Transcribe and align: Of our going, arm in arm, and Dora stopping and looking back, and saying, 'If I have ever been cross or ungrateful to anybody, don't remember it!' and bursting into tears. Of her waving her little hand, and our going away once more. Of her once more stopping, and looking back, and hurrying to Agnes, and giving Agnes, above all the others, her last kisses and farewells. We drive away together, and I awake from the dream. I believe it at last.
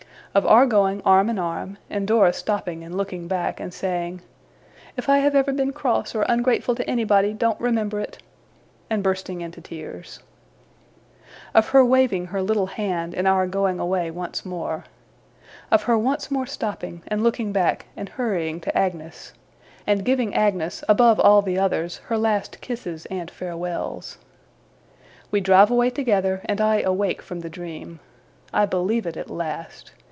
Of 0.33 0.45
our 0.47 0.65
going, 0.65 1.01
arm 1.03 1.29
in 1.29 1.37
arm, 1.37 1.77
and 1.89 2.07
Dora 2.07 2.31
stopping 2.31 2.85
and 2.85 2.95
looking 2.97 3.27
back, 3.27 3.59
and 3.59 3.73
saying, 3.73 4.21
'If 4.95 5.09
I 5.09 5.17
have 5.17 5.35
ever 5.35 5.51
been 5.51 5.73
cross 5.73 6.15
or 6.15 6.21
ungrateful 6.21 6.73
to 6.75 6.89
anybody, 6.89 7.33
don't 7.33 7.59
remember 7.59 7.99
it!' 7.99 8.19
and 8.89 9.03
bursting 9.03 9.41
into 9.41 9.59
tears. 9.59 10.19
Of 11.53 11.71
her 11.71 11.83
waving 11.83 12.27
her 12.27 12.41
little 12.41 12.67
hand, 12.67 13.13
and 13.13 13.27
our 13.27 13.45
going 13.45 13.77
away 13.77 14.09
once 14.09 14.45
more. 14.45 14.85
Of 15.69 15.83
her 15.83 15.97
once 15.97 16.31
more 16.31 16.45
stopping, 16.45 17.03
and 17.09 17.21
looking 17.21 17.51
back, 17.51 17.87
and 17.97 18.07
hurrying 18.07 18.61
to 18.61 18.77
Agnes, 18.77 19.33
and 19.85 20.05
giving 20.05 20.33
Agnes, 20.33 20.81
above 20.87 21.19
all 21.19 21.41
the 21.41 21.59
others, 21.59 21.97
her 22.05 22.17
last 22.17 22.61
kisses 22.61 23.05
and 23.07 23.29
farewells. 23.29 24.17
We 25.29 25.41
drive 25.41 25.69
away 25.69 25.89
together, 25.89 26.39
and 26.45 26.61
I 26.61 26.79
awake 26.83 27.21
from 27.21 27.41
the 27.41 27.49
dream. 27.49 27.99
I 28.53 28.65
believe 28.65 29.05
it 29.05 29.17
at 29.17 29.29
last. 29.29 29.91